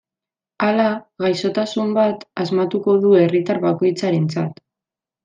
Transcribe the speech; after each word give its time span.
Hala, 0.67 0.85
gaixotasun 1.23 1.93
bat 1.97 2.25
asmatuko 2.45 2.97
du 3.05 3.13
herritar 3.21 3.61
bakoitzarentzat. 3.67 4.59